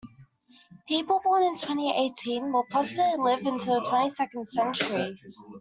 [0.87, 5.15] People born in twenty-eighteen will possibly live into the twenty-second century.